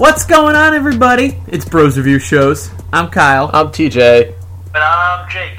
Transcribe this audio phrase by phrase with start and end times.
[0.00, 1.36] What's going on, everybody?
[1.46, 2.70] It's Bros Review Shows.
[2.90, 3.50] I'm Kyle.
[3.52, 4.34] I'm TJ.
[4.74, 5.58] And I'm Jake.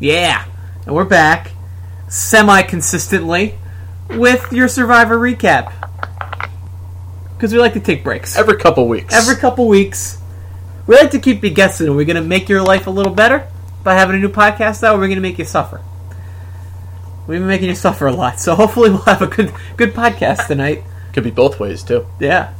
[0.00, 0.44] Yeah,
[0.84, 1.52] and we're back
[2.08, 3.54] semi consistently
[4.10, 5.72] with your Survivor recap.
[7.36, 8.36] Because we like to take breaks.
[8.36, 9.14] Every couple weeks.
[9.14, 10.20] Every couple weeks.
[10.88, 11.86] We like to keep you guessing.
[11.86, 13.46] Are we going to make your life a little better
[13.84, 15.80] by having a new podcast out, or are we going to make you suffer?
[17.28, 20.48] We've been making you suffer a lot, so hopefully we'll have a good good podcast
[20.48, 20.82] tonight.
[21.12, 22.04] Could be both ways too.
[22.18, 22.52] Yeah.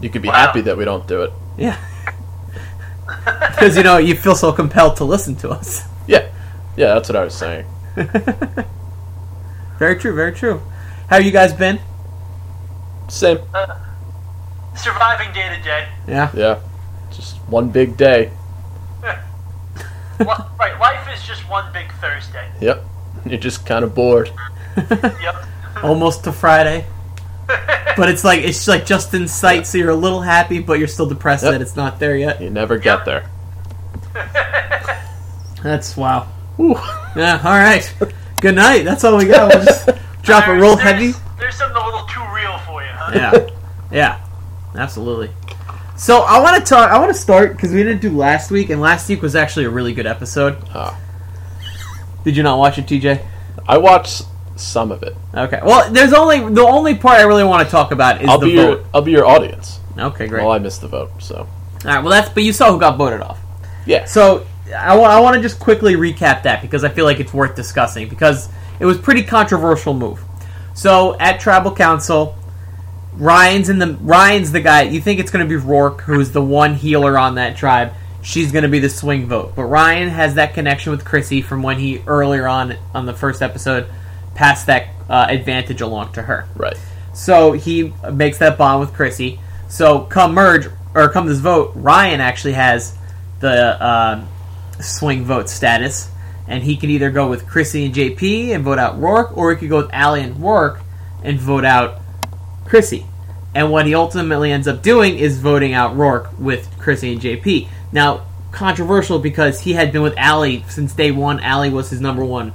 [0.00, 0.34] You could be Wow.
[0.34, 1.32] happy that we don't do it.
[1.58, 1.76] Yeah.
[3.50, 5.82] Because, you know, you feel so compelled to listen to us.
[6.06, 6.28] Yeah.
[6.76, 7.66] Yeah, that's what I was saying.
[9.78, 10.62] Very true, very true.
[11.08, 11.80] How you guys been?
[13.08, 13.38] Same.
[13.52, 13.76] Uh,
[14.76, 15.88] surviving day to day.
[16.06, 16.30] Yeah.
[16.34, 16.60] Yeah.
[17.10, 18.30] Just one big day.
[19.02, 20.26] Li-
[20.58, 22.48] Right, life is just one big Thursday.
[22.60, 22.84] Yep.
[23.26, 24.30] You're just kind of bored.
[24.76, 25.36] Yep.
[25.82, 26.86] Almost to Friday.
[27.96, 30.88] But it's like it's like just in sight, so you're a little happy, but you're
[30.88, 31.52] still depressed Yep.
[31.52, 32.40] that it's not there yet.
[32.40, 33.28] You never get there.
[35.62, 36.26] That's wow.
[36.56, 36.74] Whew.
[37.16, 37.92] Yeah, all right.
[38.40, 38.84] Good night.
[38.84, 39.54] That's all we got.
[39.54, 39.88] We'll just
[40.22, 41.12] drop a roll There's- heavy.
[41.38, 43.12] There's something a little too real for you, huh?
[43.14, 43.48] Yeah,
[43.90, 44.20] yeah,
[44.74, 45.30] absolutely.
[45.96, 46.90] So I want to talk.
[46.90, 49.64] I want to start because we didn't do last week, and last week was actually
[49.64, 50.56] a really good episode.
[50.74, 50.98] Ah.
[52.24, 53.24] Did you not watch it, TJ?
[53.66, 54.22] I watched
[54.62, 55.16] some of it.
[55.34, 55.60] Okay.
[55.64, 58.46] Well, there's only the only part I really want to talk about is I'll the
[58.46, 58.78] be vote.
[58.78, 59.80] your I'll be your audience.
[59.98, 60.42] Okay, great.
[60.42, 61.46] Well, I missed the vote, so All
[61.84, 62.00] right.
[62.00, 63.38] Well, that's but you saw who got voted off.
[63.86, 64.04] yeah.
[64.04, 67.34] So I want I want to just quickly recap that because I feel like it's
[67.34, 70.22] worth discussing because it was pretty controversial move.
[70.74, 72.36] So at tribal council,
[73.14, 74.82] Ryan's in the Ryan's the guy.
[74.82, 77.92] You think it's going to be Roark, who's the one healer on that tribe.
[78.22, 81.62] She's going to be the swing vote, but Ryan has that connection with Chrissy from
[81.62, 83.86] when he earlier on on the first episode
[84.40, 86.48] passed that uh, advantage along to her.
[86.56, 86.74] Right.
[87.12, 89.38] So he makes that bond with Chrissy.
[89.68, 92.96] So come merge or come this vote, Ryan actually has
[93.40, 94.24] the uh,
[94.80, 96.10] swing vote status,
[96.48, 99.58] and he can either go with Chrissy and JP and vote out Roark, or he
[99.58, 100.80] could go with Ali and Roark
[101.22, 102.00] and vote out
[102.64, 103.04] Chrissy.
[103.54, 107.68] And what he ultimately ends up doing is voting out Roark with Chrissy and JP.
[107.92, 111.44] Now, controversial because he had been with Ali since day one.
[111.44, 112.54] Ali was his number one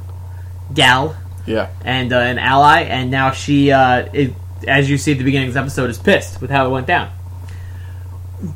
[0.73, 1.69] gal Yeah.
[1.83, 4.31] and uh, an ally, and now she, uh, is,
[4.67, 6.87] as you see at the beginning of this episode, is pissed with how it went
[6.87, 7.11] down.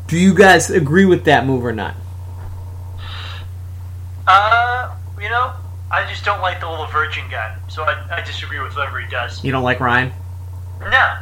[0.08, 1.96] Do you guys agree with that move or not?
[4.28, 5.54] Uh, you know,
[5.92, 9.10] I just don't like the little virgin guy, so I, I disagree with whatever he
[9.10, 9.44] does.
[9.44, 10.12] You don't like Ryan?
[10.82, 11.16] No.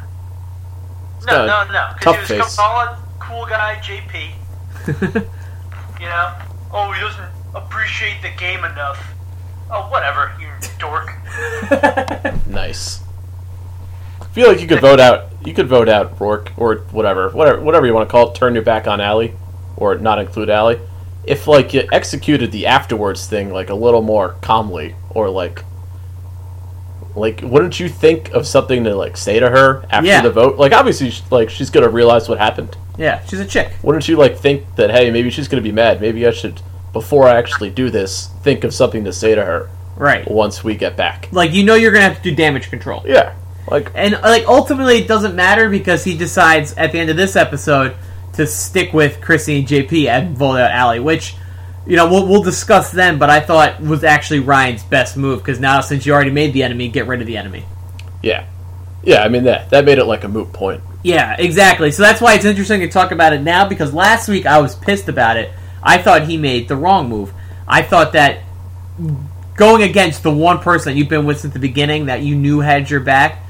[1.26, 1.90] No, no, no.
[2.02, 2.54] tough Because he was face.
[2.54, 5.26] solid, cool guy, JP.
[6.00, 6.32] You know?
[6.72, 7.26] Oh, he doesn't
[7.56, 9.04] appreciate the game enough.
[9.70, 10.48] Oh, whatever, you
[10.80, 11.12] dork.
[12.48, 13.02] Nice.
[14.22, 15.30] I feel like you could vote out.
[15.46, 18.36] You could vote out Roark or whatever, whatever, whatever you want to call it.
[18.36, 19.34] Turn your back on Ali,
[19.76, 20.80] or not include Ali.
[21.26, 25.64] If like you executed the afterwards thing like a little more calmly, or like,
[27.16, 30.22] like wouldn't you think of something to like say to her after Yeah.
[30.22, 30.58] the vote?
[30.58, 32.76] Like obviously, sh- like she's gonna realize what happened.
[32.98, 33.72] yeah, she's a chick.
[33.84, 36.00] Wouldn't you like think that hey, maybe she's gonna be mad?
[36.02, 36.62] Maybe I should,
[37.00, 40.30] before I actually do this, think of something to say to her Right.
[40.30, 41.30] once we get back.
[41.32, 43.04] Like, you know you're going to have to do damage control.
[43.06, 43.34] Yeah,
[43.70, 47.36] like And, like, ultimately it doesn't matter because he decides at the end of this
[47.36, 47.96] episode
[48.34, 51.36] to stick with Chrissy and JP and vote out Ali, which,
[51.86, 55.60] you know, we'll, we'll discuss then, but I thought was actually Ryan's best move because
[55.60, 57.64] now since you already made the enemy, get rid of the enemy.
[58.24, 58.46] Yeah,
[59.04, 59.22] yeah.
[59.24, 60.82] I mean that that made it like a moot point.
[61.04, 61.92] Yeah, exactly.
[61.92, 64.76] So that's why it's interesting to talk about it now because last week I was
[64.76, 65.52] pissed about it.
[65.82, 67.34] I thought he made the wrong move.
[67.68, 68.42] I thought that
[69.56, 72.60] going against the one person that you've been with since the beginning that you knew
[72.60, 73.44] had your back,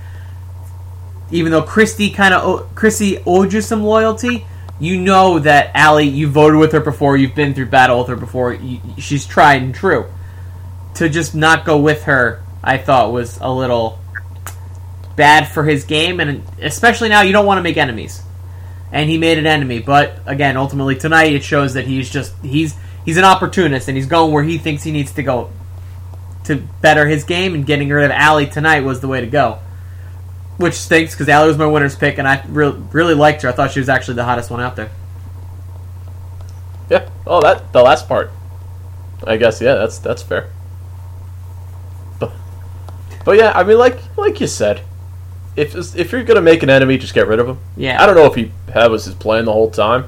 [1.31, 4.45] even though Christy kind of Christy owed you some loyalty,
[4.79, 8.15] you know that Ali, you voted with her before, you've been through battle with her
[8.15, 10.05] before, you, she's tried and true.
[10.95, 13.99] To just not go with her, I thought was a little
[15.15, 18.21] bad for his game, and especially now you don't want to make enemies.
[18.91, 22.75] And he made an enemy, but again, ultimately tonight it shows that he's just he's
[23.03, 25.51] he's an opportunist and he's going where he thinks he needs to go
[26.45, 27.53] to better his game.
[27.53, 29.59] And getting rid of Ali tonight was the way to go,
[30.55, 33.49] which stinks because Ali was my winner's pick, and I re- really liked her.
[33.49, 34.89] I thought she was actually the hottest one out there.
[36.89, 37.09] Yeah.
[37.25, 38.31] Oh, that the last part.
[39.25, 40.49] I guess yeah, that's that's fair.
[42.19, 42.31] But,
[43.25, 44.81] but yeah, I mean, like like you said,
[45.57, 47.57] if if you're gonna make an enemy, just get rid of him.
[47.75, 48.01] Yeah.
[48.01, 50.05] I don't know if he that was his plan the whole time,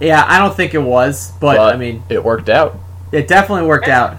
[0.00, 2.76] Yeah, I don't think it was, but, I mean, it worked out.
[3.10, 4.16] it definitely worked out.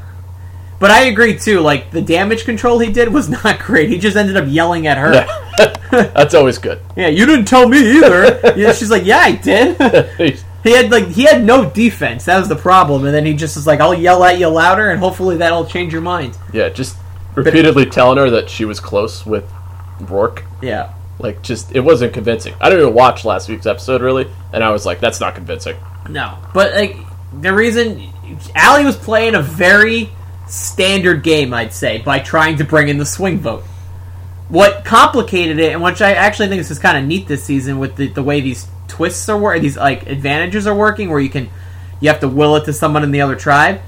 [0.79, 1.59] But I agree too.
[1.61, 3.89] Like the damage control he did was not great.
[3.89, 5.13] He just ended up yelling at her.
[5.13, 5.75] Yeah.
[5.91, 6.79] That's always good.
[6.97, 8.53] Yeah, you didn't tell me either.
[8.57, 9.77] yeah, she's like, yeah, I did.
[10.17, 12.23] He's- he had like he had no defense.
[12.23, 14.91] That was the problem, and then he just was like, I'll yell at you louder,
[14.91, 16.37] and hopefully that'll change your mind.
[16.53, 16.95] yeah, just
[17.35, 19.43] repeatedly telling her that she was close with
[19.99, 20.43] Roark.
[20.61, 20.93] Yeah.
[21.19, 22.53] Like, just it wasn't convincing.
[22.59, 25.77] I didn't even watch last week's episode really, and I was like, that's not convincing.
[26.09, 26.97] No, but like
[27.39, 28.11] the reason
[28.55, 30.09] Ali was playing a very
[30.47, 33.63] standard game, I'd say, by trying to bring in the swing vote.
[34.49, 37.79] What complicated it, and which I actually think this is kind of neat this season
[37.79, 41.29] with the, the way these twists are working, these like advantages are working, where you
[41.29, 41.49] can
[41.99, 43.81] you have to will it to someone in the other tribe,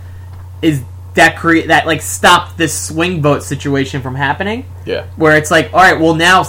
[0.62, 0.84] is
[1.16, 5.74] that create that like stopped this swing vote situation from happening Yeah, where it's like,
[5.74, 6.44] all right, well now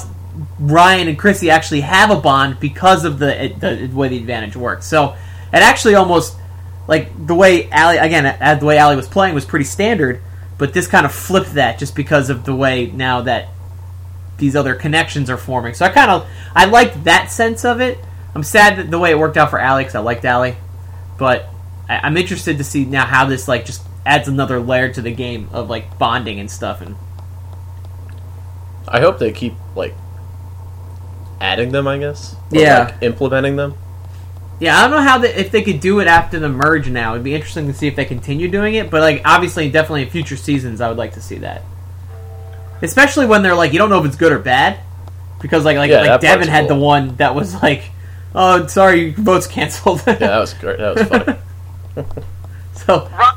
[0.58, 4.86] Ryan and Chrissy actually have a bond because of the, the way the advantage works.
[4.86, 5.12] So
[5.52, 6.36] it actually almost
[6.88, 10.20] like the way Ali again, the way Ali was playing was pretty standard,
[10.58, 13.48] but this kind of flipped that just because of the way now that
[14.38, 15.74] these other connections are forming.
[15.74, 17.98] So I kind of I liked that sense of it.
[18.34, 20.56] I'm sad that the way it worked out for Ali because I liked Ali,
[21.18, 21.48] but
[21.88, 25.10] I, I'm interested to see now how this like just adds another layer to the
[25.12, 26.96] game of like bonding and stuff and
[28.88, 29.94] I hope they keep like
[31.40, 31.86] adding them.
[31.88, 32.34] I guess.
[32.52, 32.84] Or, Yeah.
[32.84, 33.74] like, implementing them.
[34.58, 36.88] Yeah, I don't know how the, if they could do it after the merge.
[36.88, 38.90] Now it'd be interesting to see if they continue doing it.
[38.90, 41.62] But like, obviously, definitely in future seasons, I would like to see that.
[42.80, 44.80] Especially when they're like, you don't know if it's good or bad,
[45.42, 47.90] because like like, Yeah, like Devon part's had the one that was like,
[48.34, 50.02] oh, sorry, your vote's canceled.
[50.06, 50.78] Yeah, that was great.
[50.78, 51.38] That was funny.
[52.74, 53.35] so Ryan,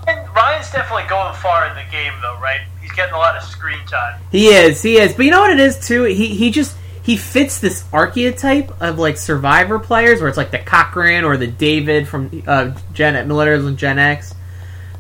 [0.69, 2.62] Ryan's definitely going far in the game, though, right?
[2.81, 4.19] He's getting a lot of screen time.
[4.31, 5.13] he is, he is.
[5.13, 6.04] But you know what it is too.
[6.04, 10.60] He he just he fits this archetype of like Survivor players, where it's like the
[10.60, 14.33] Cochran or the David from uh, Gen Millennials and Gen X.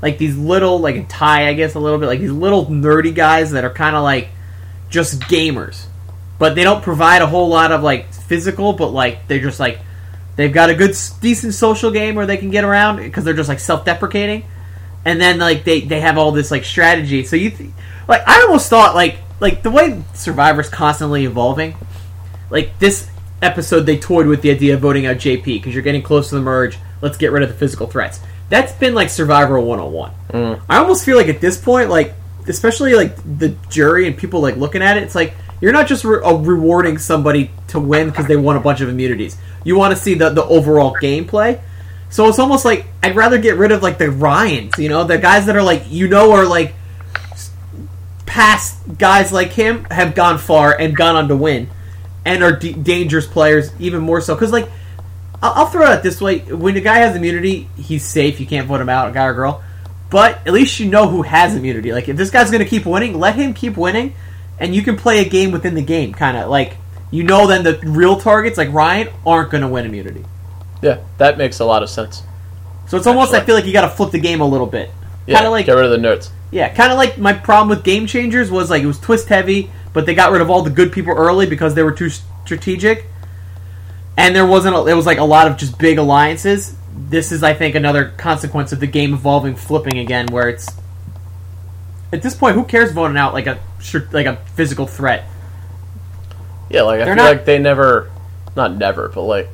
[0.01, 3.13] like these little like a tie I guess a little bit like these little nerdy
[3.13, 4.29] guys that are kind of like
[4.89, 5.85] just gamers
[6.39, 9.79] but they don't provide a whole lot of like physical but like they're just like
[10.35, 13.49] they've got a good decent social game where they can get around because they're just
[13.49, 14.43] like self-deprecating
[15.05, 17.69] and then like they they have all this like strategy so you th-
[18.07, 21.75] like I almost thought like like the way Survivor's constantly evolving
[22.49, 23.09] like this
[23.41, 26.35] episode they toyed with the idea of voting out JP because you're getting close to
[26.35, 26.77] the merge.
[27.01, 28.19] Let's get rid of the physical threats.
[28.49, 30.11] That's been like Survivor 101.
[30.67, 32.13] I almost feel like at this point, like
[32.47, 36.03] especially like the jury and people like looking at it, it's like you're not just
[36.03, 39.37] re- uh, rewarding somebody to win because they won a bunch of immunities.
[39.63, 41.61] You want to see the the overall gameplay.
[42.09, 45.17] So it's almost like I'd rather get rid of like the Ryans, you know, the
[45.17, 46.73] guys that are like you know are like
[48.25, 51.69] past guys like him have gone far and gone on to win
[52.25, 54.35] and are d- dangerous players even more so.
[54.35, 54.69] Because like
[55.41, 56.39] I'll, throw it out this way.
[56.39, 58.39] When a guy has immunity he's safe.
[58.39, 59.63] You can't vote him out a guy or girl.
[60.09, 61.93] But at least you know who has immunity.
[61.93, 64.15] Like if this guy's going to keep winning let him keep winning
[64.59, 66.75] and you can play a game within the game kind of like
[67.11, 70.23] you know then the real targets like ryan aren't going to win immunity
[70.81, 72.23] Yeah, that makes a lot of sense.
[72.87, 74.89] so it's almost i feel like you got to flip the game a little bit
[75.27, 76.29] Yeah, kind of like get rid of the nerds.
[76.51, 79.69] yeah, kind of like my problem with Game Changers was like it was twist heavy,
[79.93, 83.05] but they got rid of all the good people early because they were too strategic,
[84.17, 84.75] and there wasn't.
[84.75, 86.75] A, there was like a lot of just big alliances.
[86.95, 90.67] This is, I think, another consequence of the game evolving, flipping again, where it's
[92.11, 93.59] at this point, who cares voting out like a
[94.11, 95.25] like a physical threat?
[96.69, 98.09] Yeah, like I They're feel not- like they never,
[98.55, 99.49] not never, but like,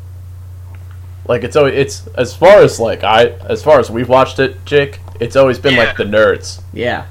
[1.27, 4.63] like it's always it's as far as like I as far as we've watched it,
[4.65, 4.99] Jake.
[5.19, 5.83] It's always been Yeah.
[5.85, 6.61] like the nerds.
[6.73, 7.05] Yeah,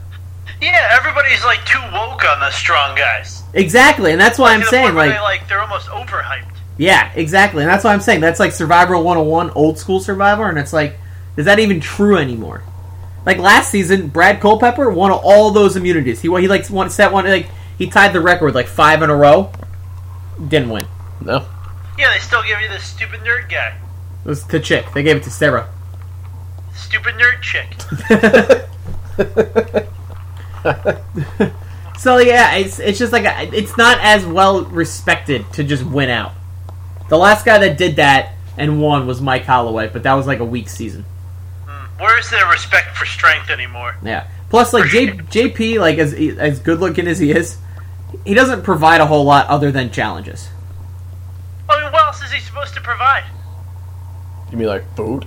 [0.61, 3.43] Yeah, everybody's like too woke on the strong guys.
[3.55, 6.45] exactly, and that's why I'm saying like they, like they're almost overhyped.
[6.77, 7.63] Yeah, exactly.
[7.63, 10.97] And that's why I'm saying that's like Survivor 101, old school Survivor, and it's like,
[11.37, 12.63] is that even true anymore?
[13.25, 16.21] Like last season, Brad Culpepper won all those immunities.
[16.21, 17.47] He he like won set one like
[17.79, 19.51] he tied the record with like five in a row.
[20.49, 20.87] Didn't win.
[21.21, 21.47] No,
[21.99, 23.75] Yeah, they still give you this stupid nerd guy.
[24.25, 24.87] It was to Chick.
[24.95, 25.69] They gave it to Sarah.
[26.75, 27.77] Stupid nerd chick.
[32.05, 36.11] So yeah, it's it's just like a, it's not as well respected to just win
[36.11, 36.33] out.
[37.09, 40.41] The last guy that did that and won was Mike Holloway, but that was like
[40.41, 41.07] a weak season.
[41.67, 42.03] Hmm.
[42.03, 43.97] Where's their respect for strength anymore?
[44.05, 44.29] Yeah.
[44.51, 47.57] Plus, like J, JP, like as as good looking as he is,
[48.27, 50.49] he doesn't provide a whole lot other than challenges.
[51.71, 53.25] I mean, what else is he supposed to provide?
[54.51, 55.27] You mean like food?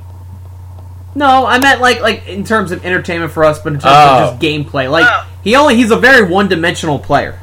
[1.15, 4.13] No, I meant like like in terms of entertainment for us, but in terms Oh.
[4.13, 4.45] of just oh.
[4.45, 4.89] gameplay.
[4.89, 5.25] Like Oh.
[5.43, 7.39] he only he's a very one dimensional player.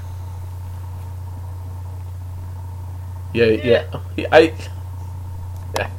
[3.32, 3.84] Yeah, yeah.
[4.14, 4.54] He- I.
[5.76, 5.90] Yeah,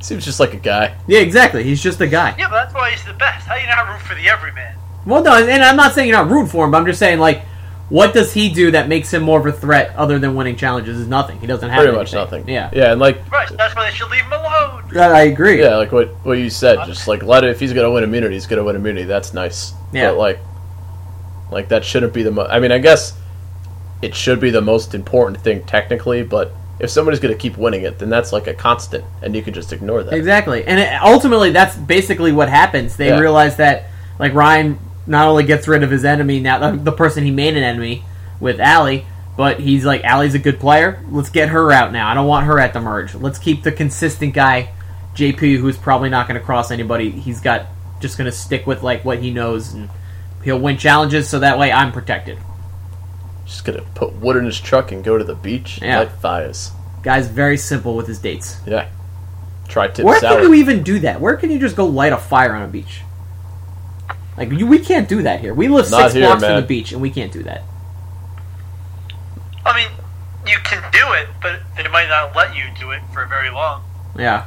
[0.00, 0.94] seems just like a guy.
[1.06, 1.62] Yeah, exactly.
[1.62, 2.34] He's just a guy.
[2.36, 3.46] Yeah, but that's why he's the best.
[3.46, 4.74] How do you not root for the everyman?
[5.06, 7.20] Well, no, and I'm not saying you're not rooting for him, but I'm just saying
[7.20, 7.42] like
[7.90, 10.98] What does he do that makes him more of a threat other than winning challenges?
[10.98, 11.38] Is nothing.
[11.40, 12.40] He doesn't have Pretty much anything.
[12.40, 12.48] nothing.
[12.54, 14.84] Yeah, Yeah, and like Right, so that's why they should leave him alone.
[14.92, 15.60] That I agree.
[15.60, 18.34] yeah, like what what you said, just like let it if he's gonna win immunity,
[18.34, 19.04] he's gonna win immunity.
[19.06, 19.72] That's nice.
[19.92, 20.10] Yeah.
[20.12, 20.38] But like
[21.50, 23.14] like that shouldn't be the mo- I mean, I guess
[24.02, 27.98] it should be the most important thing technically, but if somebody's gonna keep winning it,
[27.98, 30.14] then that's like a constant, and you can just ignore that.
[30.14, 32.96] Exactly, and it, ultimately, that's basically what happens.
[32.96, 33.18] They Yeah.
[33.18, 33.86] realize that,
[34.18, 37.62] like Ryan, not only gets rid of his enemy now, the, person he made an
[37.62, 38.04] enemy
[38.38, 41.02] with Ali, but he's like, Ali's a good player.
[41.10, 42.08] Let's get her out now.
[42.08, 43.14] I don't want her at the merge.
[43.14, 44.70] Let's keep the consistent guy,
[45.14, 47.10] JP, who's probably not going to cross anybody.
[47.10, 47.66] He's got
[48.00, 49.88] just going to stick with like what he knows, and
[50.44, 51.28] he'll win challenges.
[51.28, 52.38] So that way, I'm protected.
[53.46, 55.78] Just gonna put wood in his truck and go to the beach.
[55.78, 55.98] and Yeah.
[55.98, 56.70] Light fires.
[57.02, 58.58] Guy's very simple with his dates.
[58.64, 58.88] Yeah.
[59.66, 60.36] Try tip Where sour.
[60.40, 61.20] can you even do that?
[61.20, 63.00] Where can you just go light a fire on a beach?
[64.40, 65.52] Like you, we can't do that here.
[65.54, 67.62] We live Not six here, blocks from the beach, and we can't do that.
[69.66, 69.90] I mean,
[70.46, 73.82] you can do it, but they might not let you do it for very long.
[74.18, 74.46] Yeah,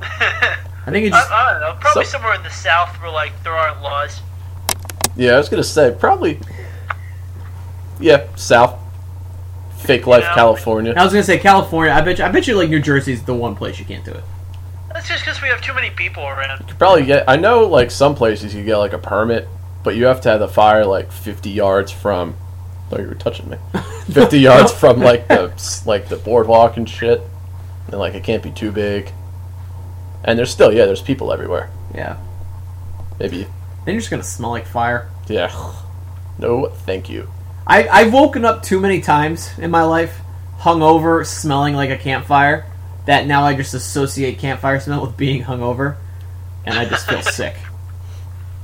[0.00, 1.76] I, I think it's just, I don't know.
[1.80, 4.20] Probably So- somewhere in the south where like there aren't laws.
[5.16, 6.38] Yeah, I was gonna say probably.
[7.98, 8.78] Yeah, South.
[9.78, 10.34] Fake life, Yeah.
[10.34, 10.94] California.
[10.96, 11.92] I was gonna say California.
[11.92, 14.12] I bet you, I bet you like New Jersey's the one place you can't do
[14.12, 14.24] it.
[14.92, 16.60] That's just because we have too many people around.
[16.60, 17.28] You could probably get.
[17.28, 19.48] I know, like some places you get like a permit,
[19.82, 22.36] but you have to have the fire like fifty yards from.
[22.92, 23.56] Oh, you were touching me.
[24.12, 25.52] Fifty yards from like the
[25.86, 27.20] like the boardwalk and shit,
[27.88, 29.10] and like it can't be too big.
[30.22, 31.70] And there's still yeah, there's people everywhere.
[31.94, 32.18] Yeah,
[33.18, 33.44] Maybe
[33.84, 35.10] then you're just gonna smell like fire.
[35.28, 35.50] yeah.
[36.38, 37.28] No, thank you.
[37.66, 40.20] I I've woken up too many times in my life,
[40.58, 42.66] hungover, smelling like a campfire.
[43.06, 45.96] That now I just associate campfire smell with being hungover,
[46.64, 47.56] and I just feel sick.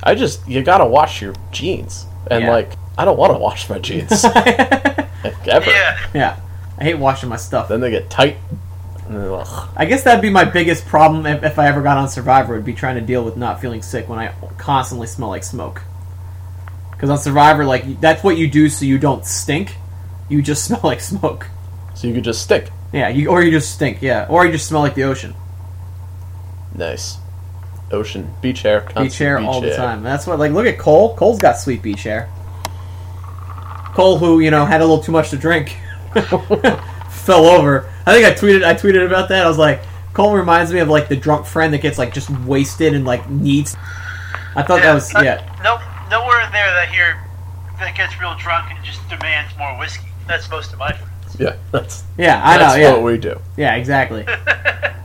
[0.03, 2.51] I just you gotta wash your jeans, and Yeah.
[2.51, 5.07] like I don't want to wash my jeans yeah,
[5.45, 5.71] ever.
[6.13, 6.39] Yeah.
[6.77, 7.69] I hate washing my stuff.
[7.69, 8.37] Then they get tight.
[9.09, 9.69] Ugh.
[9.75, 12.55] I guess that'd be my biggest problem if, if I ever got on Survivor.
[12.55, 15.81] Would be trying to deal with not feeling sick when I constantly smell like smoke.
[16.91, 19.75] Because on Survivor, like that's what you do so you don't stink.
[20.29, 21.47] You just smell like smoke.
[21.93, 22.71] So you could just stick.
[22.93, 24.01] Yeah, you or you just stink.
[24.01, 25.33] Yeah, or you just smell like the ocean.
[26.75, 27.17] Nice.
[27.91, 30.03] Ocean, beach hair, beach hair beach all the time.
[30.03, 30.39] That's what.
[30.39, 31.15] Like, look at Cole.
[31.15, 32.29] Cole's got sweet beach hair.
[33.93, 35.77] Cole, who you know had a little too much to drink,
[37.09, 37.91] fell over.
[38.05, 38.63] I think I tweeted.
[38.63, 39.45] I tweeted about that.
[39.45, 39.81] I was like,
[40.13, 43.29] Cole reminds me of like the drunk friend that gets like just wasted and like
[43.29, 43.75] needs.
[44.55, 45.59] I thought that was uh, yeah.
[45.63, 45.79] No,
[46.09, 47.21] nowhere in there that here
[47.79, 50.07] that gets real drunk and just demands more whiskey.
[50.27, 51.10] That's most of my friends.
[51.39, 52.81] Yeah, that's Yeah, I that's know.
[52.81, 53.39] Yeah, what we do.
[53.57, 54.25] yeah, exactly.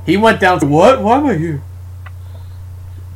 [0.07, 1.03] He went down to what?
[1.03, 1.63] Why am I here?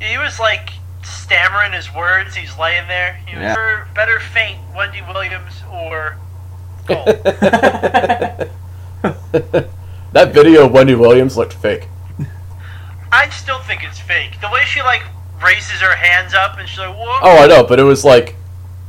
[0.00, 0.71] he was like
[1.05, 2.35] stammering his words.
[2.35, 3.14] He's laying there.
[3.26, 3.55] He was Yeah.
[3.55, 6.17] better, better faint Wendy Williams or
[6.88, 7.05] Cole.
[10.12, 11.87] that video of Wendy Williams looked fake.
[13.12, 14.40] I still think it's fake.
[14.40, 15.02] The way she like
[15.43, 18.35] raises her hands up and she's like, "Whoa!" Oh, I know, but it was like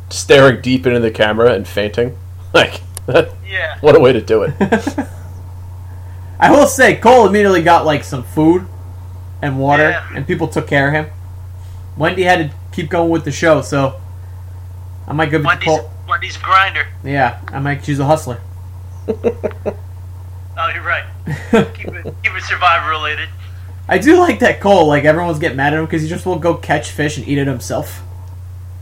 [0.09, 2.17] staring deep into the camera and fainting.
[2.53, 2.81] Like,
[3.47, 3.77] yeah.
[3.81, 4.53] what a way to do it.
[6.39, 8.65] I will say, Cole immediately got like some food
[9.41, 10.07] and water, Yeah.
[10.15, 11.07] and people took care of him.
[11.97, 13.99] Wendy had to keep going with the show, so
[15.07, 15.91] I might go with Wendy's, Cole.
[16.07, 16.87] Wendy's a grinder.
[17.03, 18.39] Yeah, I might choose a hustler.
[20.57, 21.05] Oh, you're right.
[21.73, 23.29] Keep it, keep it survivor related.
[23.87, 24.85] I do like that Cole.
[24.85, 27.37] Like everyone's getting mad at him because he just will go catch fish and eat
[27.39, 28.03] it himself.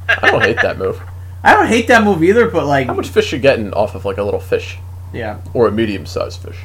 [0.10, 1.00] I don't hate that move.
[1.44, 4.06] I don't hate that move either, but like, How much fish you getting off of
[4.06, 4.78] like a little fish
[5.14, 6.58] yeah, or a medium-sized fish?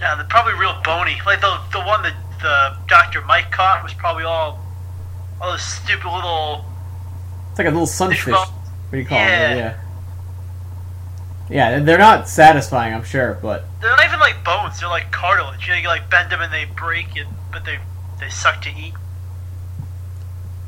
[0.00, 1.16] Yeah, they're probably real bony.
[1.24, 3.22] Like the the one that the Dr.
[3.22, 4.60] Mike caught was probably all
[5.40, 6.64] all those stupid little.
[7.50, 8.26] it's like a little sunfish.
[8.26, 8.50] What
[8.92, 9.54] do you call Yeah.
[9.54, 9.58] them?
[9.58, 9.80] Yeah,
[11.70, 14.78] yeah, they're not satisfying, I'm sure, but They're not even like bones.
[14.80, 15.66] They're like cartilage.
[15.66, 17.78] You, know, you like bend them and they break, and but they
[18.20, 18.94] they suck to eat.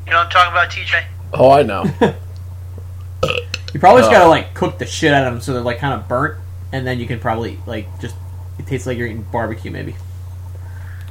[0.06, 1.04] You know what I'm talking about, TJ?
[1.34, 1.84] Oh, I know.
[3.76, 4.18] you probably just Uh.
[4.18, 6.38] gotta like cook the shit out of them so they're like kind of burnt,
[6.72, 8.14] and then you can probably like just
[8.58, 9.94] it tastes like you're eating barbecue, maybe.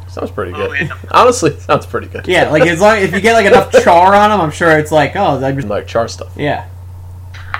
[0.07, 0.81] sounds pretty Oh, good.
[0.87, 0.95] yeah.
[1.11, 2.27] Honestly, sounds pretty good.
[2.27, 4.91] Yeah, like as long if you get like enough char on them, I'm sure it's
[4.91, 6.31] like oh, that just like char stuff.
[6.35, 6.67] yeah.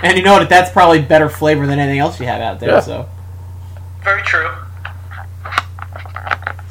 [0.02, 0.50] And you know what?
[0.50, 2.70] That's probably better flavor than anything else you have out there.
[2.70, 2.80] Yeah.
[2.82, 3.08] So
[4.04, 4.50] Very true.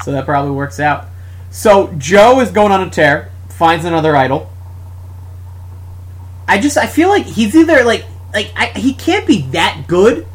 [0.04, 1.06] so that probably works out.
[1.50, 4.50] So Joe is going on a tear, finds another idol.
[6.46, 10.26] I just I feel like he's either like like I, he can't be that good,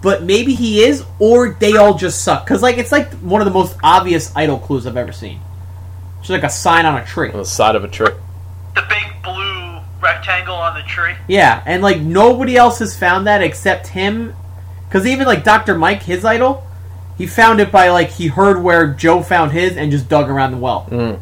[0.00, 2.44] but maybe he is, or they all just suck.
[2.44, 5.40] Because like it's like one of the most obvious idol clues I've ever seen.
[6.20, 7.30] It's like a sign on a tree.
[7.30, 8.10] On the side of a tree.
[8.74, 11.14] The big blue rectangle rectangle on the tree.
[11.26, 14.34] Yeah, and like nobody else has found that except him.
[14.88, 15.76] Because even like Dr.
[15.76, 16.66] Mike, his idol,
[17.16, 20.52] he found it by like he heard where Joe found his and just dug around
[20.52, 20.86] the well.
[20.90, 21.20] Mm.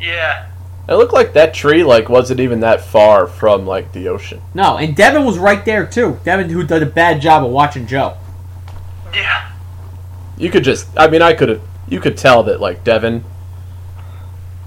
[0.00, 0.47] Yeah.
[0.88, 4.40] It looked like that tree like wasn't even that far from like the ocean.
[4.54, 6.18] No, and Devon was right there too.
[6.24, 8.16] Devon, who did a bad job of watching Joe.
[9.12, 9.52] Yeah.
[10.38, 13.24] You could just, I mean, I could have, you could tell that like Devon,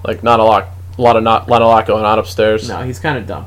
[0.04, 2.68] like not a lot, a lot of not, not a lot going on upstairs.
[2.68, 3.46] No, he's kind of dumb.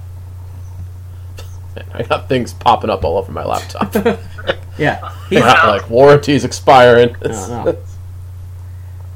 [1.75, 3.96] Man, I got things popping up all over my laptop.
[4.77, 5.67] Yeah, he's Yeah.
[5.67, 7.15] like warranties expiring.
[7.24, 7.77] No, no.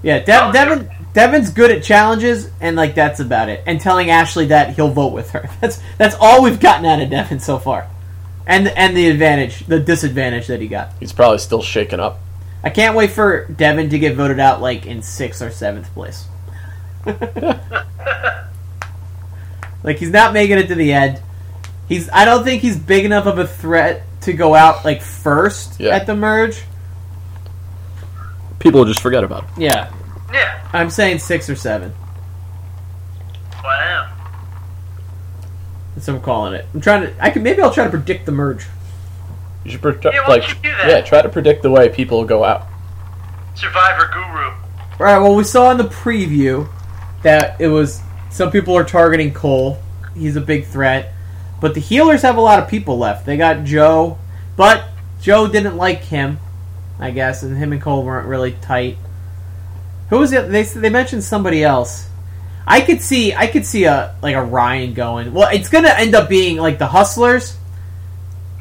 [0.02, 0.20] yeah.
[0.20, 0.90] De- Devon,
[1.20, 3.62] Devon's good at challenges, and like that's about it.
[3.66, 5.50] And telling Ashley that he'll vote with her.
[5.60, 7.90] That's that's all we've gotten out of Devon so far.
[8.48, 10.94] And and the advantage, the disadvantage that he got.
[10.98, 12.20] He's probably still shaken up.
[12.64, 16.26] I can't wait for Devon to get voted out like in sixth or seventh place.
[19.84, 21.22] like he's not making it to the end.
[21.90, 25.82] He's I don't think he's big enough of a threat to go out like first
[25.82, 25.98] Yeah.
[25.98, 26.62] at the merge.
[28.60, 29.64] People just forget about him.
[29.64, 29.92] Yeah.
[30.32, 30.68] Yeah.
[30.74, 31.94] I'm saying six or seven.
[33.64, 34.16] Wow.
[35.96, 36.66] That's what I'm calling it.
[36.74, 38.66] I'm trying to I could maybe I'll try to predict the merge.
[39.64, 40.88] You should pre- Yeah, why like, you do that?
[40.90, 42.68] yeah, try to predict the way people go out.
[43.56, 44.54] Survivor Guru.
[45.00, 46.70] Alright, well we saw in the preview
[47.24, 49.80] that it was some people are targeting Cole.
[50.16, 51.14] He's a big threat.
[51.60, 53.26] But the healers have a lot of people left.
[53.26, 54.18] They got Joe,
[54.56, 54.86] but
[55.22, 56.40] Joe didn't like him,
[56.98, 58.98] I guess, and him and Cole weren't really tight.
[60.10, 60.50] Who was it?
[60.52, 62.08] They they mentioned somebody else.
[62.66, 65.34] I could see I could see a like a Ryan going.
[65.34, 67.58] Well, it's gonna end up being like the Hustlers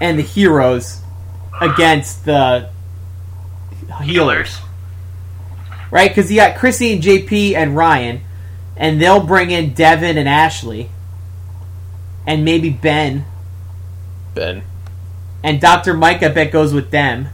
[0.00, 1.00] and the Heroes
[1.60, 2.70] against the
[4.02, 4.58] healers,
[5.90, 6.10] right?
[6.10, 8.20] Because you got Chrissy and JP and Ryan,
[8.76, 10.90] and they'll bring in Devon and Ashley,
[12.26, 13.24] and maybe Ben
[14.38, 14.62] Ben,
[15.42, 15.94] and Dr.
[15.94, 16.22] Mike.
[16.22, 17.28] I bet goes with them.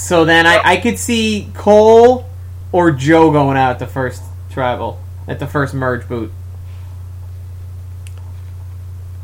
[0.00, 2.26] So then I, I could see Cole
[2.72, 6.32] or Joe going out at the first travel at the first merge boot.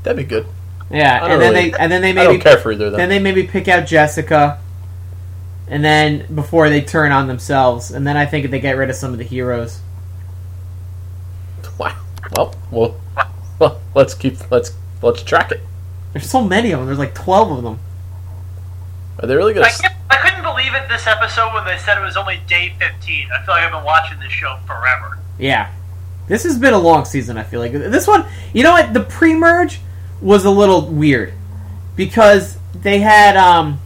[0.03, 0.47] that'd be good.
[0.91, 2.93] Yeah, and then really- they and then they I maybe don't care for either of
[2.93, 4.61] then they maybe pick out Jessica,
[5.67, 8.97] and then before they turn on themselves, and then I think they get rid of
[8.97, 9.81] some of the heroes.
[11.79, 11.97] Wow.
[12.37, 13.01] Well, well,
[13.59, 15.61] well, let's keep let's let's track it.
[16.13, 16.87] There's so many of them.
[16.87, 17.81] There's like twelve of them.
[19.19, 19.67] Are they really gonna?
[19.67, 22.41] I, s- can't, I couldn't believe it this episode when they said it was only
[22.47, 23.29] day 15.
[23.31, 25.19] I feel like I've been watching this show forever.
[25.39, 25.73] Yeah,
[26.29, 27.37] this has been a long season.
[27.37, 28.25] I feel like this one.
[28.53, 28.93] You know what?
[28.93, 29.81] The pre-merge
[30.21, 31.33] was a little weird
[31.95, 33.81] because they had um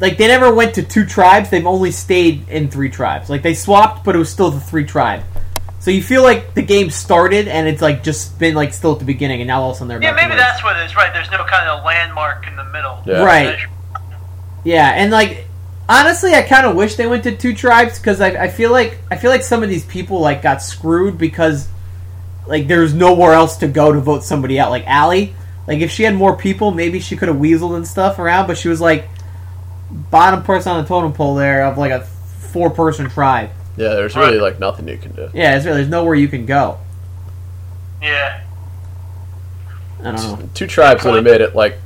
[0.00, 1.50] like they never went to two tribes.
[1.50, 3.28] They've only stayed in three tribes.
[3.28, 5.24] Like they swapped, but it was still the three tribe.
[5.80, 8.98] So you feel like the game started and it's like just been like still at
[8.98, 10.96] the beginning, and now all of a sudden they're Yeah, maybe that's what it is.
[10.96, 13.02] Right, there's no kind of landmark in the middle.
[13.06, 13.24] Yeah.
[13.24, 13.58] Right.
[14.64, 15.45] Yeah, and like
[15.88, 18.98] honestly, I kind of wish they went to two tribes because I, I feel like
[19.10, 21.68] I feel like some of these people like got screwed because
[22.46, 24.70] like there's nowhere else to go to vote somebody out.
[24.70, 25.34] Like Ali,
[25.66, 28.58] like if she had more people, maybe she could have weaseled and stuff around, but
[28.58, 29.08] she was like
[29.90, 33.50] bottom person on the totem pole there of like a four person tribe.
[33.76, 35.30] yeah, there's really like nothing you can do.
[35.34, 36.78] Yeah, it's really, there's nowhere you can go.
[38.02, 38.42] Yeah.
[40.00, 40.48] I don't know.
[40.54, 41.78] Two tribes would have made it like.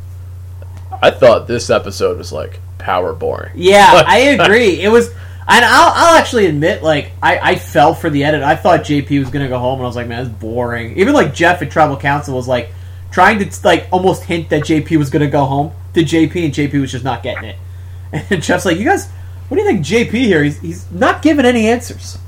[1.03, 2.61] I thought this episode was like
[2.91, 3.53] power boring.
[3.55, 4.81] Yeah, I agree.
[4.81, 8.43] It was, and I'll, I'll actually admit, like, I, I fell for the edit.
[8.43, 10.99] I thought JP was gonna go home, and I was like, man, it's boring.
[10.99, 12.71] Even like Jeff at Tribal Council was like
[13.13, 16.81] trying to like almost hint that JP was gonna go home to JP, and JP
[16.81, 17.57] was just not getting it.
[18.13, 19.09] And Jeff's like, you guys,
[19.47, 20.43] what do you think, JP here?
[20.43, 22.19] He's he's not giving any answers.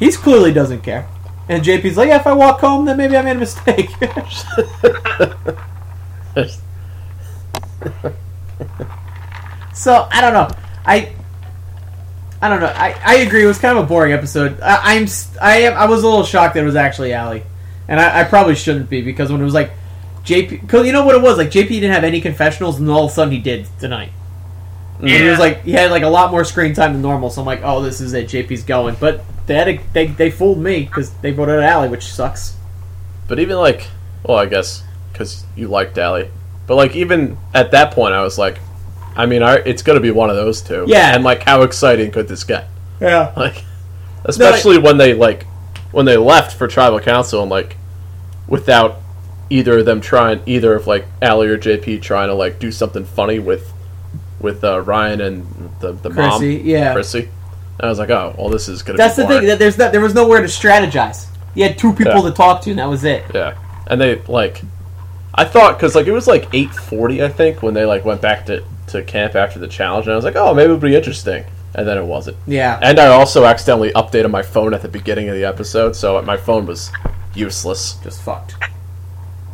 [0.00, 1.06] He's clearly doesn't care.
[1.48, 3.90] And JP's like, yeah, if I walk home, then maybe I made a mistake.
[9.76, 10.48] So I don't know.
[10.84, 11.12] I
[12.40, 12.66] I don't know.
[12.66, 13.44] I, I agree.
[13.44, 14.60] It was kind of a boring episode.
[14.60, 15.06] I, I'm
[15.40, 17.42] I am I was a little shocked that it was actually Ali,
[17.86, 19.70] and I, I probably shouldn't be because when it was like
[20.24, 23.04] JP, because you know what it was like JP didn't have any confessionals, and all
[23.04, 24.12] of a sudden he did tonight.
[24.98, 27.28] And he was like he had like a lot more screen time than normal.
[27.28, 28.28] So I'm like, oh, this is it.
[28.28, 32.04] JP's going, but they had a, they they fooled me because they voted Ali, which
[32.04, 32.56] sucks.
[33.28, 33.88] But even like,
[34.24, 36.30] well, I guess because you liked Ali.
[36.66, 38.58] But like, even at that point, I was like,
[39.16, 40.84] I mean, I, it's going to be one of those two.
[40.86, 41.14] Yeah.
[41.14, 42.68] And like, how exciting could this get?
[43.00, 43.32] Yeah.
[43.36, 43.64] Like,
[44.24, 45.44] especially when they like
[45.92, 47.76] when they left for tribal council and like
[48.48, 48.98] without
[49.50, 53.04] either of them trying either of like Ali or JP trying to like do something
[53.04, 53.72] funny with
[54.40, 56.92] with uh, Ryan and the the mom yeah.
[56.92, 57.28] Chrissy.
[57.78, 58.96] I was like, oh, well, this is gonna.
[58.96, 59.46] Be That's the thing.
[59.46, 61.26] That there's that there was nowhere to strategize.
[61.54, 62.30] He had two people Yeah.
[62.30, 63.24] to talk to, and that was it.
[63.34, 64.62] Yeah, and they like,
[65.34, 68.22] I thought because like it was like eight forty, I think, when they like went
[68.22, 68.64] back to
[68.96, 71.86] to camp after the challenge, and I was like, oh, maybe it'll be interesting, and
[71.86, 72.36] then it wasn't.
[72.46, 72.78] Yeah.
[72.82, 76.36] And I also accidentally updated my phone at the beginning of the episode, so my
[76.36, 76.90] phone was
[77.34, 77.94] useless.
[78.02, 78.54] Just fucked.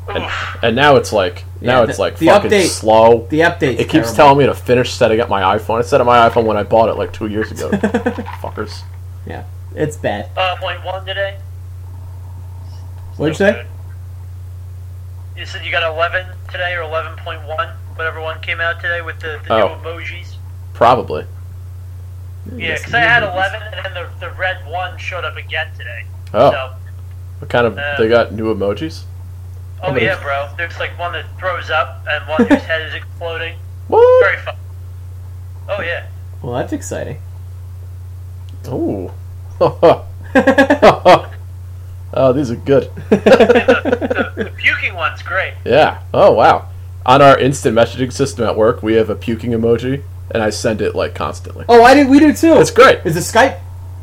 [0.08, 0.24] And,
[0.62, 3.26] and now it's like now Yeah, it's like the fucking update- slow.
[3.30, 3.78] The update.
[3.78, 5.78] It keeps telling me to finish setting up my iPhone.
[5.78, 7.70] I set up my iPhone when I bought it like two years ago.
[8.42, 8.80] Fuckers.
[9.26, 9.44] Yeah,
[9.76, 10.28] it's bad.
[10.36, 11.38] Uh, point one today.
[13.16, 13.52] What'd you say?
[13.52, 13.66] good.
[15.36, 19.40] You said you got 11 today, or 11.1, whatever one came out today with the,
[19.46, 19.68] the Oh.
[19.68, 20.34] new emojis.
[20.74, 21.26] Probably.
[22.56, 26.04] Yeah, because I had 11, and then the, the red one showed up again today.
[26.34, 26.72] Oh, So,
[27.38, 27.78] what kind of?
[27.78, 29.04] Uh, They got new emojis.
[29.82, 30.48] oh but yeah, bro.
[30.56, 33.56] There's like one that throws up, and one whose head is exploding.
[33.88, 34.24] What?
[34.24, 34.56] Very fun.
[35.68, 36.06] Oh yeah.
[36.42, 37.18] Well, that's exciting.
[38.68, 39.10] Ooh.
[39.60, 42.90] oh, these are good.
[43.10, 45.54] The, the puking one's great.
[45.64, 46.02] yeah.
[46.14, 46.68] Oh, wow.
[47.04, 50.80] On our instant messaging system at work, we have a puking emoji, and I send
[50.80, 51.64] it like constantly.
[51.68, 52.08] oh, I did.
[52.08, 52.54] We do too.
[52.58, 53.00] It's great.
[53.04, 53.60] Is it Skype?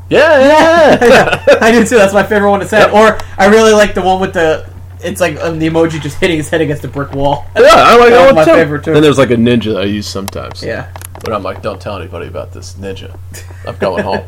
[0.09, 1.05] Yeah, yeah.
[1.05, 1.95] yeah, I do too.
[1.95, 2.91] That's my favorite one to send.
[2.91, 2.93] Yep.
[2.93, 4.69] Or I really like the one with the.
[5.01, 7.45] It's like um, the emoji just hitting his head against the brick wall.
[7.55, 8.53] Yeah, I like That that one my too.
[8.53, 8.91] favorite, too.
[8.93, 10.62] Then there's like a ninja I use sometimes.
[10.62, 10.91] Yeah.
[11.23, 13.17] But I'm like, don't tell anybody about this ninja.
[13.65, 14.25] I'm going home.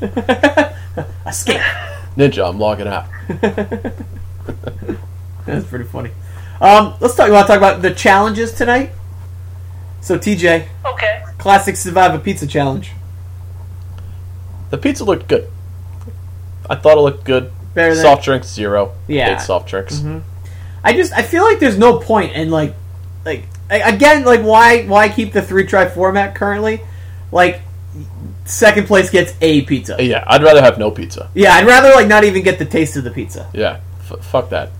[1.26, 1.60] Escape.
[2.16, 3.06] Ninja, I'm logging out.
[5.46, 6.10] That's pretty funny.
[6.60, 7.26] Um, let's talk.
[7.28, 8.90] You want to talk about the challenges tonight?
[10.02, 11.22] So TJ, Okay.
[11.38, 12.90] classic Survivor Pizza Challenge.
[14.70, 15.48] The pizza looked good.
[16.68, 17.50] I thought it looked good.
[17.74, 18.92] Better than Soft drinks zero.
[19.08, 19.30] Yeah.
[19.30, 20.02] Hate soft drinks.
[20.84, 22.74] I just I feel like there's no point in like
[23.24, 26.80] like again like why why keep the three try format currently?
[27.32, 27.60] Like
[28.44, 29.96] second place gets a pizza.
[30.00, 31.30] Yeah, I'd rather have no pizza.
[31.34, 33.48] Yeah, I'd rather like not even get the taste of the pizza.
[33.52, 34.70] Yeah, f- fuck that.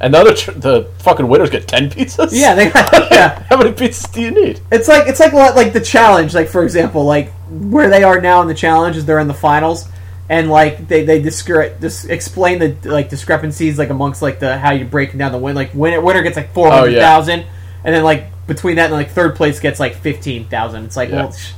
[0.00, 2.28] And the other, tr- the fucking winners get ten pizzas.
[2.32, 2.66] Yeah, they
[3.10, 3.42] yeah.
[3.50, 4.60] How many pizzas do you need?
[4.70, 6.34] It's like it's like what- like the challenge.
[6.34, 9.34] Like for example, like where they are now in the challenge is they're in the
[9.34, 9.88] finals,
[10.28, 14.70] and like they they discre- dis- explain the like discrepancies like amongst like the how
[14.70, 15.56] you breaking down the win.
[15.56, 17.44] Like winner winner gets like oh, four hundred thousand,
[17.84, 20.84] and then like between that and like third place gets like fifteen thousand.
[20.84, 21.16] It's like Yeah.
[21.24, 21.52] well, sh-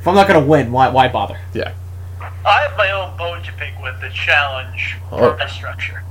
[0.00, 1.38] if I'm not gonna win, why why bother?
[1.54, 1.74] Yeah.
[2.44, 5.36] I have my own bone to pick with the challenge Oh.
[5.46, 6.02] structure.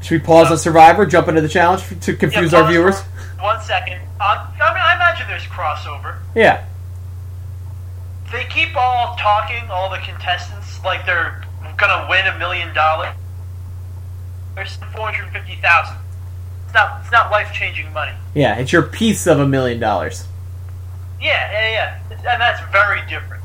[0.00, 2.72] Should we pause on Survivor, jump into the challenge f- to confuse Yeah, our pause
[2.72, 3.00] viewers?
[3.00, 4.00] for One second.
[4.20, 6.18] Um, I mean, I imagine there's crossover.
[6.34, 6.64] Yeah,
[8.32, 11.42] They keep all talking, all the contestants, like they're
[11.76, 13.14] gonna win a million dollars.
[14.54, 15.96] There's four hundred fifty thousand.
[16.66, 17.00] It's not.
[17.02, 18.12] It's not life changing money.
[18.34, 20.26] yeah, it's your piece of a million dollars.
[21.20, 21.70] Yeah, yeah,
[22.10, 23.42] yeah, and that's very different.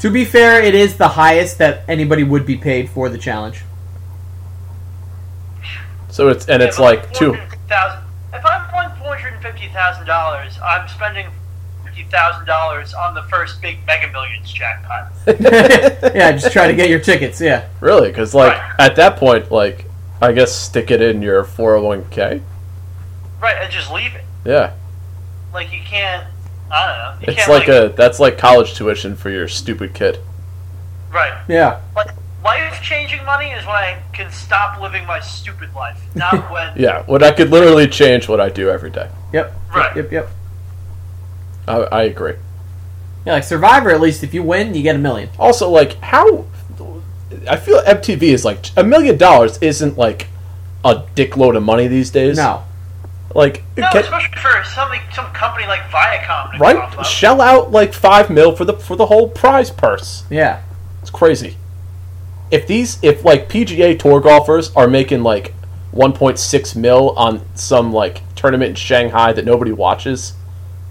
[0.00, 3.62] To be fair, it is the highest that anybody would be paid for the challenge.
[6.18, 7.36] So it's and it's but like two.
[7.36, 8.02] 450,000
[8.34, 11.28] If I'm pulling four hundred fifty thousand dollars, I'm spending
[11.84, 15.12] fifty thousand dollars on the first big Mega Millions jackpot.
[15.40, 17.40] yeah, just try to get your tickets.
[17.40, 18.08] Yeah, Really?
[18.08, 18.74] Because like Right.
[18.80, 19.84] at that point, like
[20.20, 22.42] I guess stick it in your 401k.
[23.40, 24.24] Right, and just leave it.
[24.44, 24.72] Yeah,
[25.54, 26.26] Like you can't.
[26.68, 27.20] I don't know.
[27.20, 30.18] You it's can't, like a that's like college tuition for your stupid kid.
[31.12, 31.44] right.
[31.46, 32.10] yeah, Like
[32.48, 36.72] life changing money is when I can stop living my stupid life, not when.
[36.76, 39.08] Yeah, when I could literally change what I do every day.
[39.32, 39.94] yep, Right.
[39.96, 40.28] yep, yep.
[41.66, 42.34] I, I agree.
[43.26, 43.90] Yeah, like Survivor.
[43.90, 45.28] At least if you win, you get a million.
[45.38, 46.46] Also, like how
[47.48, 50.28] I feel MTV is like a million dollars isn't like
[50.84, 52.38] a dickload of money these days.
[52.38, 52.64] No,
[53.34, 56.52] like No, get- especially for something, some company like Viacom.
[56.52, 60.24] to right, shell out like five mil for the for the whole prize purse.
[60.30, 60.62] yeah,
[61.02, 61.56] It's crazy.
[62.50, 65.54] If these, if like PGA Tour golfers are making like
[65.92, 70.34] 1.6 mil on some like tournament in Shanghai that nobody watches,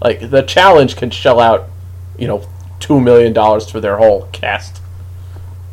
[0.02, 1.68] like the challenge can shell out,
[2.18, 2.46] you know,
[2.80, 4.80] two million dollars for their whole cast.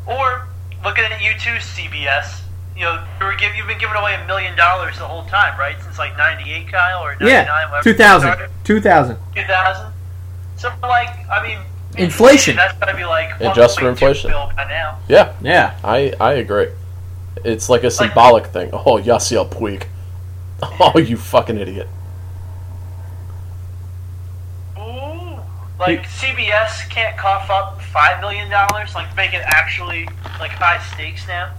[0.08, 0.48] Or
[0.84, 2.41] looking at you too, CBS.
[2.76, 5.58] You know, you were give, you've been giving away a million dollars the whole time,
[5.58, 5.76] right?
[5.82, 7.71] Since like '98, Kyle, or '99, yeah.
[7.71, 7.84] whatever.
[7.84, 8.50] 2000.
[8.65, 9.17] 2000.
[9.34, 9.93] 2000.
[10.58, 11.60] So, like, I mean,
[11.97, 12.55] Inflation.
[12.55, 14.31] That's gotta be like Adjust for inflation.
[14.31, 14.99] bill by now.
[15.08, 16.69] Yeah, Yeah, I I agree.
[17.43, 18.69] It's like a symbolic thing.
[18.73, 19.84] Oh, Yasiel Puig.
[20.79, 21.88] Oh, you fucking idiot.
[24.77, 25.38] Ooh,
[25.79, 30.05] like CBS can't cough up five million dollars, like make it actually
[30.39, 31.53] like high stakes now.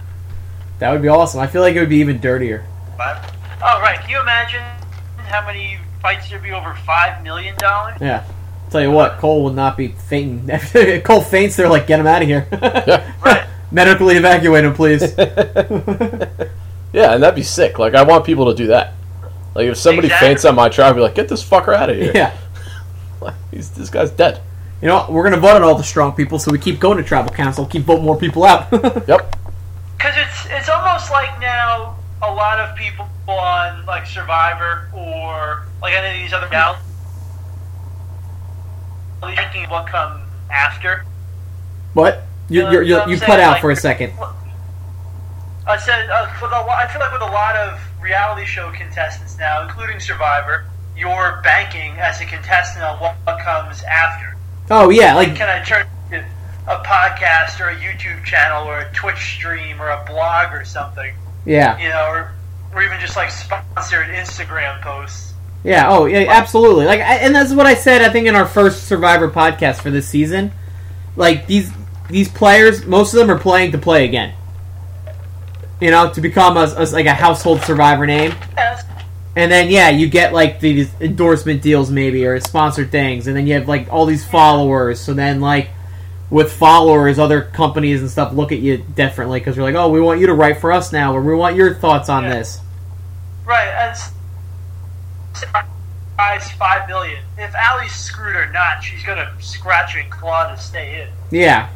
[0.79, 1.39] that would be awesome.
[1.39, 2.65] I feel like it would be even dirtier.
[2.97, 4.63] But, oh right, can you imagine
[5.27, 7.97] how many fights there'd be over five million dollars?
[8.01, 8.23] Yeah.
[8.69, 10.49] Tell you what, Cole will not be fainting.
[10.73, 12.47] If Cole faints, they're like, get him out of here.
[12.51, 13.13] Yeah.
[13.23, 13.47] Right.
[13.71, 15.13] Medically evacuate him, please.
[16.93, 17.77] Yeah, and that'd be sick.
[17.79, 18.93] Like I want people to do that.
[19.53, 20.27] Like if somebody Exactly.
[20.29, 22.11] faints on my tribe, I'd be like, get this fucker out of here.
[22.15, 22.35] Yeah.
[23.21, 24.39] Like, he's, this guy's dead.
[24.81, 27.03] You know, we're gonna vote on all the strong people, so we keep going to
[27.03, 28.71] tribal council, keep voting more people out.
[28.71, 29.35] Yep.
[29.97, 35.93] Because it's it's almost like now a lot of people on like Survivor or like
[35.93, 36.81] any of these other reality
[39.21, 41.03] thinking of what comes after.
[41.93, 42.23] What?
[42.49, 44.13] You Uh, you you you, put out Like- for a second.
[45.67, 49.37] I said uh, with a, I feel like with a lot of reality show contestants
[49.37, 54.37] now, including Survivor, you're banking as a contestant on what, what comes after.
[54.71, 55.85] Oh yeah, like Can I turn
[56.67, 61.13] a podcast or a YouTube channel or a Twitch stream or a blog or something?
[61.45, 62.31] yeah, You know, or,
[62.73, 65.26] or even just like sponsored Instagram posts.
[65.67, 65.89] Yeah.
[65.89, 66.85] Oh yeah, absolutely.
[66.85, 68.01] Like, I, and that's what I said.
[68.01, 70.51] I think in our first Survivor podcast for this season,
[71.15, 71.69] like these
[72.09, 74.33] these players, most of them are playing to play again.
[75.79, 78.33] You know, to become a, a like a household Survivor name.
[79.35, 83.45] And then yeah, you get like these endorsement deals maybe or sponsored things, and then
[83.45, 84.99] you have like all these followers.
[84.99, 85.69] So then like
[86.31, 90.01] with followers, other companies and stuff look at you differently because you're like, oh, we
[90.01, 92.33] want you to write for us now, or we want your thoughts on Yeah.
[92.33, 92.59] this.
[93.45, 94.11] Right, and s-
[96.15, 97.23] prize five million.
[97.37, 101.09] If Ali's screwed or not, she's gonna scratch and claw to stay in.
[101.31, 101.69] Yeah,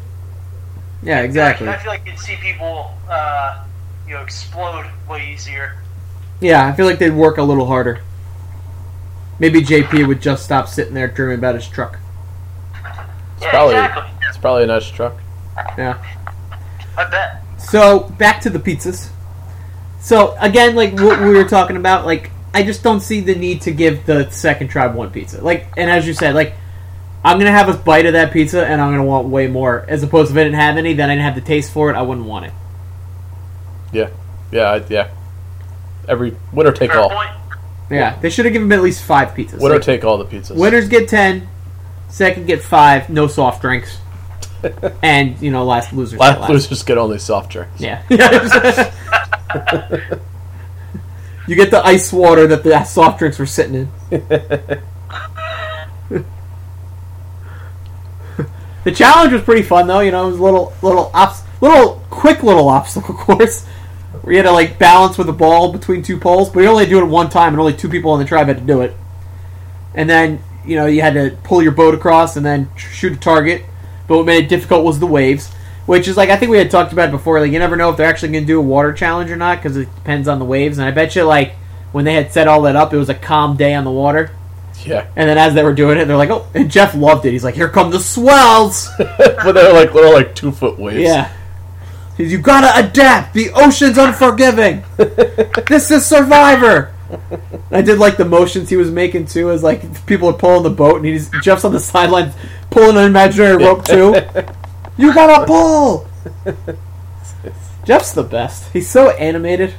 [1.04, 1.68] yeah, exactly.
[1.68, 3.64] I feel like you'd see people, uh,
[4.08, 5.82] you know, explode way easier.
[6.40, 8.02] Yeah, I feel like they'd work a little harder.
[9.40, 11.98] Maybe JP would just stop sitting there dreaming about his truck.
[12.74, 14.28] It's yeah, probably exactly.
[14.28, 15.20] it's probably a nice truck.
[15.78, 16.04] Yeah.
[16.98, 17.42] I bet.
[17.58, 19.10] So back to the pizzas.
[20.00, 23.62] So again, like what we were talking about, like I just don't see the need
[23.62, 25.42] to give the second tribe one pizza.
[25.42, 26.54] Like, and as you said, like
[27.24, 29.86] I'm gonna have a bite of that pizza, and I'm gonna want way more.
[29.88, 31.90] As opposed to if I didn't have any, then I didn't have the taste for
[31.90, 32.54] it, I wouldn't want it.
[33.94, 34.10] Yeah,
[34.52, 35.10] yeah, I- yeah.
[36.08, 37.10] Every winner take Fair all.
[37.10, 37.30] point.
[37.90, 39.60] Yeah, they should have given me at least five pizzas.
[39.60, 40.56] Winner Like, take all the pizzas.
[40.56, 41.48] winners get ten,
[42.10, 43.98] second get five, no soft drinks,
[45.04, 46.14] and you know last losers.
[46.18, 46.50] get Last last.
[46.50, 47.80] losers get only soft drinks.
[47.80, 48.02] Yeah.
[51.48, 53.92] you get the ice water that the soft drinks were sitting in.
[58.84, 60.00] the challenge was pretty fun though.
[60.00, 63.66] You know, it was a little, little, obs- little quick little obstacle course
[64.22, 66.86] where you had to like balance with a ball between two poles, but you only
[66.86, 68.96] do it one time, and only two people in the tribe had to do it.
[69.94, 73.18] And then you know you had to pull your boat across and then shoot a
[73.18, 73.66] target.
[74.08, 75.54] But what made it difficult was the waves,
[75.86, 77.40] which is like I think we had talked about it before.
[77.40, 79.58] Like you never know if they're actually going to do a water challenge or not
[79.58, 80.78] because it depends on the waves.
[80.78, 81.54] And I bet you like
[81.92, 84.32] when they had set all that up, it was a calm day on the water.
[84.86, 87.32] Yeah, And then as they were doing it, they're like, "Oh!" And Jeff loved it.
[87.32, 91.02] He's like, "Here come the swells!" but they're like little like two foot waves.
[91.02, 91.32] Yeah.
[92.18, 93.34] He's, you gotta adapt.
[93.36, 94.84] The ocean's unforgiving.
[95.68, 96.94] this is Survivor.
[97.72, 100.70] I did like the motions he was making too, as like people are pulling the
[100.70, 102.34] boat, and he's Jeff's on the sidelines
[102.70, 104.16] pulling an imaginary rope too.
[105.02, 106.08] You gotta pull.
[107.86, 108.72] Jeff's the best.
[108.72, 109.74] He's so animated.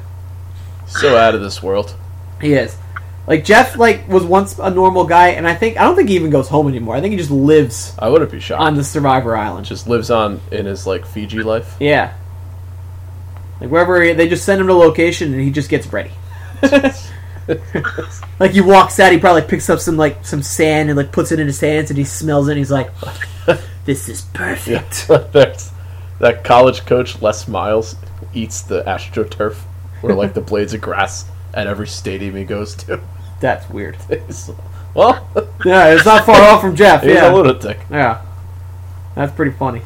[0.86, 1.94] so out of this world.
[2.40, 2.76] He is.
[3.26, 6.16] Like Jeff, like was once a normal guy, and I think I don't think he
[6.16, 6.96] even goes home anymore.
[6.96, 8.60] I think he just lives I wouldn't be shocked.
[8.60, 9.64] on the Survivor Island.
[9.66, 11.76] Just lives on in his like Fiji life.
[11.78, 12.14] Yeah.
[13.60, 16.10] Like wherever he, they just send him to location and he just gets ready.
[18.38, 21.32] like he walks out, he probably picks up some like some sand and like puts
[21.32, 22.90] it in his hands and he smells it and he's like,
[23.84, 25.72] "This is perfect." That's-
[26.20, 27.96] that college coach Les Miles
[28.32, 29.56] eats the astroturf
[30.04, 33.00] or like the blades of grass at every stadium he goes to.
[33.40, 33.96] That's weird.
[34.94, 35.28] well,
[35.64, 37.02] Yeah, it's not far off from Jeff.
[37.02, 37.80] he's a Yeah, lunatic.
[37.90, 38.22] yeah,
[39.16, 39.82] that's pretty funny.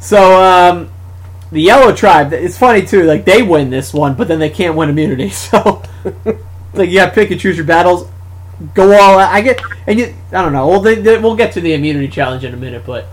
[0.00, 0.90] So, um,
[1.52, 2.32] the Yellow Tribe.
[2.32, 3.04] It's funny too.
[3.04, 5.30] Like they win this one, but then they can't win immunity.
[5.34, 5.82] So,
[6.74, 8.08] like you got to pick and choose your battles.
[8.74, 9.32] Go all out.
[9.32, 10.14] I get, and you.
[10.32, 10.66] I don't know.
[10.66, 13.06] Well, they, they, we'll get to the immunity challenge in a minute, but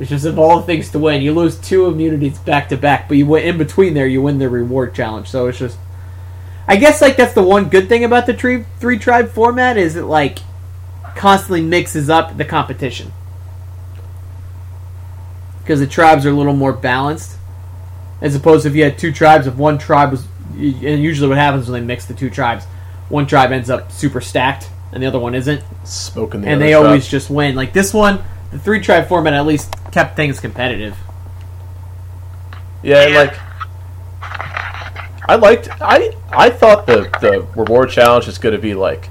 [0.00, 3.08] it's just of all the things to win, you lose two immunities back to back,
[3.08, 4.06] but you win in between there.
[4.06, 5.28] You win the reward challenge.
[5.28, 5.78] So it's just.
[6.66, 10.04] I guess like that's the one good thing about the three tribe format is it
[10.04, 10.38] like
[11.14, 13.12] constantly mixes up the competition
[15.60, 17.36] because the tribes are a little more balanced
[18.20, 21.38] as opposed to if you had two tribes if one tribe was and usually what
[21.38, 22.64] happens when they mix the two tribes
[23.08, 25.62] one tribe ends up super stacked and the other one isn't.
[25.84, 27.54] Smoking the and they always just win.
[27.56, 28.22] Like this one
[28.52, 30.96] the three tribe format at least kept things competitive.
[32.82, 33.36] Yeah, like
[35.28, 39.10] I liked I I thought the the reward challenge is going to be like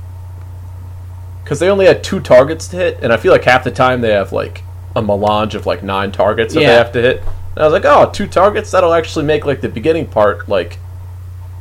[1.43, 3.99] because they only had two targets to hit, and I feel like half the time
[3.99, 4.63] they have like
[4.95, 7.23] a melange of like nine targets that they have to hit.
[7.55, 10.77] And I was like, oh, two targets that'll actually make like the beginning part like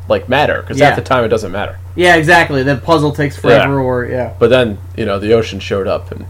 [0.08, 0.86] like matter because Yeah.
[0.88, 1.78] half the time it doesn't matter.
[1.94, 2.62] Yeah, exactly.
[2.62, 6.26] The puzzle takes forever, or yeah, But then you know the ocean showed up and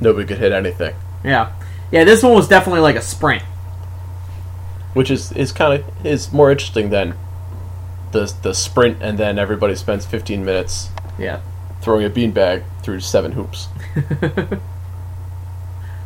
[0.00, 1.52] nobody could hit anything, yeah,
[1.92, 2.04] yeah.
[2.04, 3.42] This one was definitely like a sprint.
[4.94, 7.14] which is is kind of is more interesting than
[8.12, 11.40] the the sprint and then everybody spends 15 minutes Yeah,
[11.80, 13.68] throwing a beanbag through seven hoops.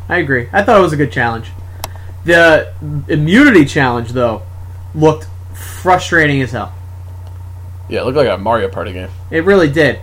[0.09, 0.49] I agree.
[0.53, 1.49] I thought it was a good challenge.
[2.25, 2.73] The
[3.09, 4.43] immunity challenge, though,
[4.95, 6.75] looked frustrating as hell.
[7.89, 9.11] Yeah, it looked like a Mario Party game.
[9.31, 10.01] It really did.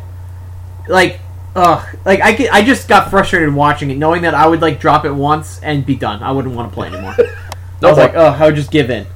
[0.87, 1.19] Like,
[1.55, 5.05] ugh, like I, I just got frustrated watching it, knowing that I would like drop
[5.05, 6.21] it once and be done.
[6.21, 7.15] I wouldn't want to play anymore.
[7.83, 9.07] I was like, oh, I would just give in.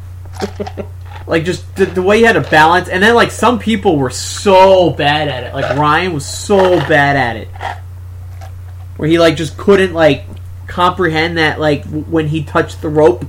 [1.27, 4.09] like, just the, the way you had to balance, and then like some people were
[4.09, 5.53] so bad at it.
[5.53, 7.47] Like Ryan was so bad at it,
[8.97, 10.25] where he like just couldn't like
[10.67, 13.25] comprehend that like w- when he touched the rope,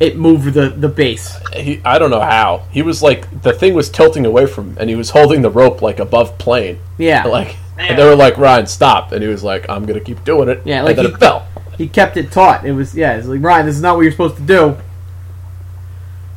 [0.00, 1.36] it moved the the base.
[1.54, 2.64] He, I don't know how.
[2.70, 5.50] He was like the thing was tilting away from, him, and he was holding the
[5.50, 6.78] rope like above plane.
[6.98, 7.84] Yeah, Like, Yeah.
[7.86, 10.62] and they were like, "Ryan, stop!" And he was like, "I'm gonna keep doing it."
[10.64, 11.46] Yeah, and like then he- it fell.
[11.78, 12.64] he kept it taut.
[12.64, 14.76] It was yeah, it's like Ryan, this is not what you're supposed to do.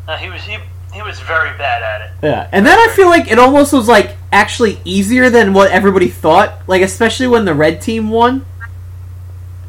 [0.08, 0.58] Uh, he was he,
[0.94, 2.12] he was very bad at it.
[2.24, 6.08] Yeah, and then I feel like it almost was like actually easier than what everybody
[6.08, 6.54] thought.
[6.68, 8.46] Like especially when the red team won.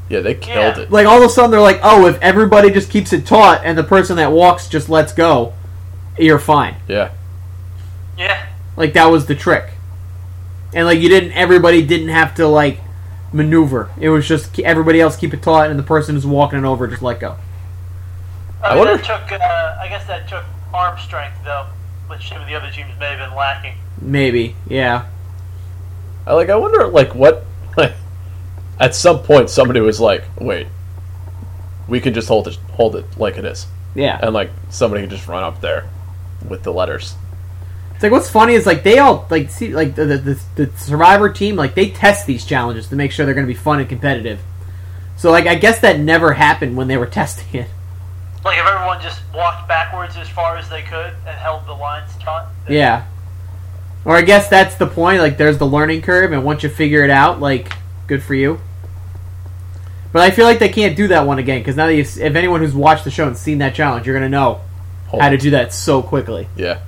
[0.09, 0.83] Yeah, they killed Yeah.
[0.85, 0.91] it.
[0.91, 3.77] Like all of a sudden they're like, oh, if everybody just keeps it taut and
[3.77, 5.53] the person that walks just lets go,
[6.19, 6.77] you're fine.
[6.89, 7.11] Yeah,
[8.17, 9.71] Yeah, Like that was the trick.
[10.75, 12.81] And like you didn't, everybody didn't have to like
[13.33, 13.91] maneuver.
[14.01, 16.87] It was just everybody else keep it taut, and the person who's walking it over
[16.89, 17.37] just let go.
[18.63, 19.33] I, I wonder- that took.
[19.41, 20.45] Uh, I guess that took
[20.75, 21.67] arm strength though,
[22.09, 23.75] which some of the other teams may have been lacking.
[24.01, 25.07] Maybe, yeah,
[26.27, 26.49] I like.
[26.51, 27.45] I wonder, like, what?
[27.77, 27.93] Like,
[28.81, 30.67] at some point, somebody was like, "Wait,
[31.89, 34.19] we can just hold it, hold it like it is," yeah.
[34.23, 35.89] and like somebody can just run up there
[36.49, 37.15] with the letters.
[37.95, 40.79] It's like what's funny is like they all like see like the the, the the
[40.79, 43.81] survivor team like they test these challenges to make sure they're going to be fun
[43.81, 44.39] and competitive.
[45.17, 47.69] So like I guess that never happened when they were testing it.
[48.45, 52.13] Like if everyone just walked backwards as far as they could and held the lines
[52.21, 52.47] taut.
[52.67, 53.07] then- Yeah.
[54.05, 55.21] Or I guess that's the point.
[55.21, 57.73] Like there's the learning curve, and once you figure it out, like
[58.07, 58.61] good for you.
[60.13, 62.19] But I feel like they can't do that one again because now that you, if
[62.19, 64.61] anyone who's watched the show and seen that challenge, you're gonna know
[65.09, 66.49] Hold how to do that so quickly.
[66.57, 66.81] Yeah.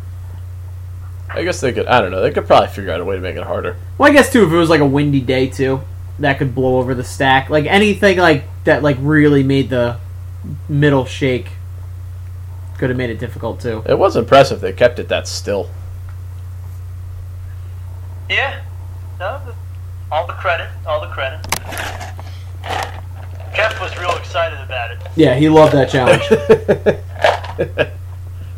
[1.29, 1.87] I guess they could.
[1.87, 2.23] I don't know.
[2.23, 3.77] They could probably figure out a way to make it harder.
[3.99, 5.83] Well, I guess too if it was like a windy day too,
[6.19, 7.51] that could blow over the stack.
[7.51, 9.99] Like anything like that, like really made the
[10.69, 11.49] middle shake.
[12.79, 13.83] Could have made it difficult too.
[13.87, 14.61] It was impressive.
[14.61, 15.71] They kept it that still.
[18.29, 18.63] Yeah.
[19.19, 19.41] No,
[20.11, 20.71] all the credit.
[20.87, 21.47] All the credit.
[23.55, 24.99] Jeff was real excited about it.
[25.17, 26.23] Yeah, he loved that challenge.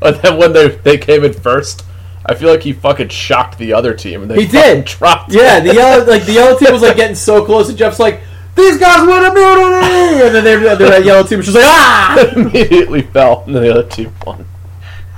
[0.03, 1.85] and then when they they came in first,
[2.27, 4.23] I feel like he fucking shocked the other team.
[4.23, 4.85] And they He did.
[4.85, 5.33] Dropped.
[5.33, 8.21] yeah, the yellow like the yellow team was like getting so close, and Jeff's like,
[8.55, 12.33] "These guys win immunity," and then they, the red yellow team was just like, "Ah!"
[12.37, 14.47] immediately fell, and then the other team won.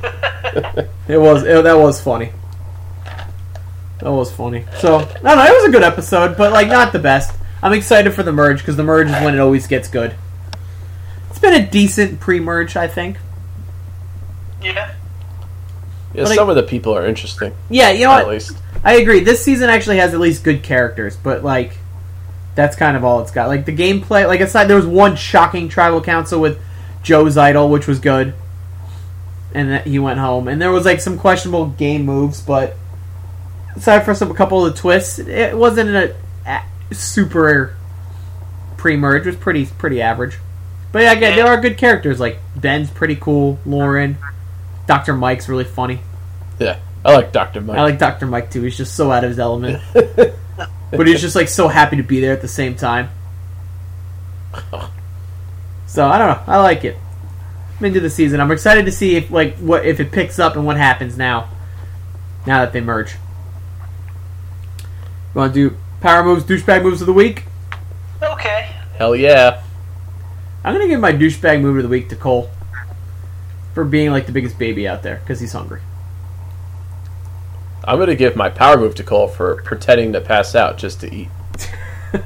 [1.07, 2.33] It was it, that was funny.
[3.99, 4.65] That was funny.
[4.79, 5.45] So I don't know.
[5.45, 7.31] It was a good episode, but like not the best.
[7.65, 10.15] I'm excited for the merge because the merge is when it always gets good.
[11.31, 13.17] It's been a decent pre-merge, I think.
[14.63, 14.93] Yeah.
[16.15, 18.35] Yeah, But I- some of the people are interesting, Yeah, you know at what?
[18.35, 18.57] least.
[18.85, 19.21] I agree.
[19.21, 21.77] This season actually has at least good characters, but like
[22.55, 23.49] that's kind of all it's got.
[23.49, 26.61] Like the gameplay, like aside there was one shocking tribal council with
[27.03, 28.35] Joe's idol, which was good,
[29.55, 30.47] and that he went home.
[30.49, 32.77] And there was like some questionable game moves, but
[33.75, 36.15] aside from some a couple of the twists, it wasn't a, a
[36.99, 37.77] super
[38.77, 39.27] pre-merge.
[39.27, 40.39] Was pretty pretty average.
[40.93, 42.21] But yeah, again, there are good characters.
[42.21, 43.59] Like Ben's pretty cool.
[43.67, 44.17] Lauren,
[44.87, 46.01] Doctor Mike's really funny.
[46.59, 47.79] Yeah, I like Doctor Mike.
[47.79, 48.27] I like Dr.
[48.27, 48.63] Mike too.
[48.63, 49.83] He's just so out of his element.
[49.93, 53.11] but he's just like so happy to be there at the same time.
[55.87, 56.53] So I don't know.
[56.53, 56.97] I like it.
[57.79, 58.41] I'm into the season.
[58.41, 61.51] I'm excited to see if like what if it picks up and what happens now.
[62.47, 63.15] Now that they merge.
[64.83, 67.45] You want to do power moves, douchebag moves of the week?
[68.23, 68.71] Okay.
[68.99, 69.63] Hell yeah.
[70.63, 72.51] I'm gonna give my douchebag move of the week to Cole
[73.73, 75.81] for being like the biggest baby out there because he's hungry.
[77.85, 81.13] I'm gonna give my power move to Cole for pretending to pass out just to
[81.13, 81.29] eat.
[82.13, 82.23] I'm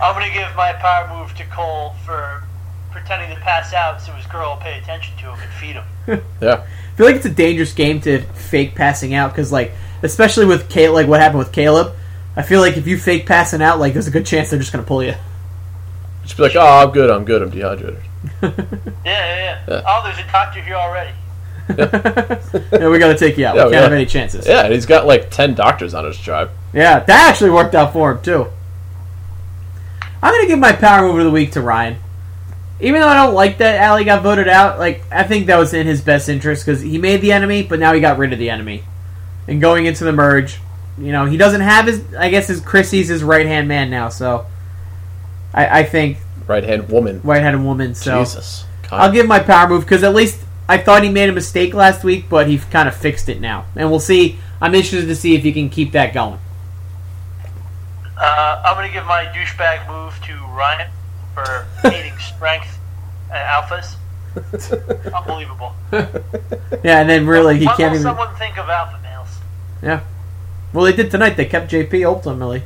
[0.00, 2.42] gonna give my power move to Cole for
[2.90, 5.84] pretending to pass out so his girl will pay attention to him and feed him.
[6.42, 6.64] Yeah.
[6.64, 9.72] I feel like it's a dangerous game to fake passing out because, like,
[10.02, 11.94] especially with Caleb, like what happened with Caleb.
[12.36, 14.72] I feel like if you fake passing out, like, there's a good chance they're just
[14.72, 15.14] gonna pull you.
[16.22, 18.00] Just be like, oh, I'm good, I'm good, I'm dehydrated.
[18.42, 18.52] Yeah,
[19.04, 19.60] yeah, yeah.
[19.68, 19.82] Yeah.
[19.86, 21.10] Oh, there's a doctor here already.
[21.70, 23.56] yeah, we got to take you out.
[23.56, 24.46] Yeah, we we can't have gotta- any chances.
[24.46, 26.50] Yeah, and he's got like ten doctors on his tribe.
[26.74, 28.46] Yeah, that actually worked out for him too.
[30.22, 31.96] I'm gonna give my power move of the week to Ryan.
[32.80, 35.72] Even though I don't like that Ali got voted out, like I think that was
[35.74, 38.38] in his best interest because he made the enemy, but now he got rid of
[38.38, 38.84] the enemy.
[39.50, 40.58] And going into the merge,
[40.96, 42.02] you know, he doesn't have his.
[42.14, 44.46] I guess his Chrissy's his right hand man now, so
[45.52, 47.20] I, I think Right hand woman.
[47.22, 47.94] right hand woman.
[47.94, 48.64] So Jesus.
[48.90, 52.02] I'll give my power move because at least I thought he made a mistake last
[52.04, 54.38] week, but he kind of fixed it now, and we'll see.
[54.60, 56.38] I'm interested to see if he can keep that going.
[58.16, 60.90] Uh, I'm gonna give my douchebag move to Ryan
[61.34, 62.78] for hating strength
[63.32, 63.94] and alphas.
[65.14, 65.74] Unbelievable.
[65.92, 68.02] Yeah, and then really he When can't will even.
[68.02, 68.99] someone think of alpha males?
[69.82, 70.00] Yeah.
[70.72, 71.36] Well, they did tonight.
[71.36, 72.62] They kept JP ultimately.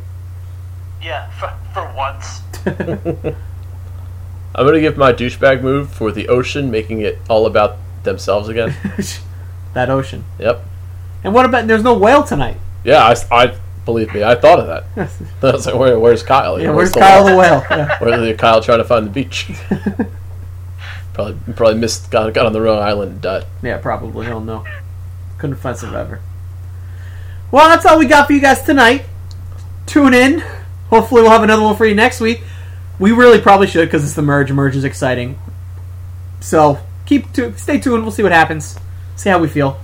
[1.03, 2.41] Yeah, for, for once.
[4.55, 8.75] I'm gonna give my douchebag move for the ocean, making it all about themselves again.
[9.75, 10.25] that ocean.
[10.39, 10.65] Yep.
[11.25, 11.67] And what about?
[11.67, 12.57] There's no whale tonight.
[12.85, 15.11] Yeah, I, I believe me, I thought of that.
[15.43, 16.61] I was like, Where, where's Kyle?
[16.61, 17.35] yeah, where's the Kyle whale?
[17.35, 17.65] the whale?
[17.71, 17.99] Yeah.
[17.99, 19.51] Where's the Kyle trying to find the beach?
[21.15, 22.11] probably, probably missed.
[22.11, 23.47] Got, got on the wrong island and died.
[23.63, 24.27] yeah, probably.
[24.27, 24.65] He'll know.
[25.39, 26.21] Couldn't find Survivor.
[27.55, 29.05] Well, that's all we got for you guys tonight.
[29.87, 30.41] Tune in.
[30.91, 32.43] Hopefully, we'll have another one for you next week.
[32.99, 34.51] We really probably should because it's the merge.
[34.51, 35.39] Merge is exciting.
[36.41, 38.03] So keep tu- stay tuned.
[38.03, 38.77] We'll see what happens.
[39.15, 39.79] See how we feel.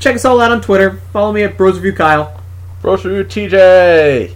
[0.00, 1.00] Check us all out on Twitter.
[1.12, 2.42] Follow me at Bros Review Kyle.
[2.82, 4.34] Bros Review TJ.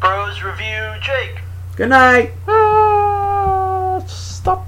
[0.00, 1.42] Bros review Jake.
[1.76, 2.32] Good night.
[2.48, 4.62] Ah, stop.